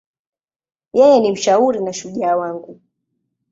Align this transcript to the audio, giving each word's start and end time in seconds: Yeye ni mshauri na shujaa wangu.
Yeye 0.97 1.19
ni 1.19 1.31
mshauri 1.31 1.79
na 1.83 1.93
shujaa 1.93 2.35
wangu. 2.35 2.81